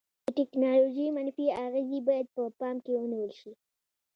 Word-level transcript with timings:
د 0.25 0.27
ټیکنالوژي 0.37 1.07
منفي 1.17 1.45
اغیزې 1.65 1.99
باید 2.07 2.27
په 2.35 2.41
پام 2.59 2.75
کې 2.85 2.93
ونیول 3.01 3.31
شي. 3.39 3.51